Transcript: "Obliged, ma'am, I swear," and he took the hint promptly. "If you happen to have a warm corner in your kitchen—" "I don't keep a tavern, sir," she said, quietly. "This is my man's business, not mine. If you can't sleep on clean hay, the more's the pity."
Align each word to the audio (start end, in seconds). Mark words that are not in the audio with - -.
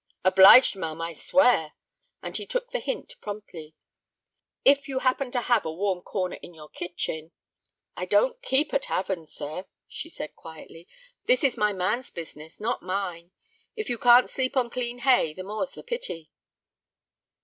"Obliged, 0.23 0.75
ma'am, 0.75 0.99
I 0.99 1.13
swear," 1.13 1.73
and 2.23 2.35
he 2.35 2.47
took 2.47 2.71
the 2.71 2.79
hint 2.79 3.13
promptly. 3.21 3.75
"If 4.65 4.89
you 4.89 4.97
happen 4.97 5.29
to 5.29 5.41
have 5.41 5.63
a 5.63 5.71
warm 5.71 6.01
corner 6.01 6.37
in 6.41 6.55
your 6.55 6.69
kitchen—" 6.69 7.33
"I 7.95 8.05
don't 8.07 8.41
keep 8.41 8.73
a 8.73 8.79
tavern, 8.79 9.27
sir," 9.27 9.67
she 9.87 10.09
said, 10.09 10.35
quietly. 10.35 10.87
"This 11.25 11.43
is 11.43 11.55
my 11.55 11.71
man's 11.71 12.09
business, 12.09 12.59
not 12.59 12.81
mine. 12.81 13.29
If 13.75 13.91
you 13.91 13.99
can't 13.99 14.27
sleep 14.27 14.57
on 14.57 14.71
clean 14.71 14.97
hay, 15.05 15.35
the 15.35 15.43
more's 15.43 15.73
the 15.73 15.83
pity." 15.83 16.31